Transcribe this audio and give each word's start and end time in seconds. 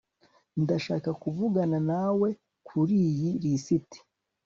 ndashaka 0.63 1.09
kuvugana 1.21 1.77
nawe 1.89 2.29
kuriyi 2.67 3.29
lisiti 3.43 3.99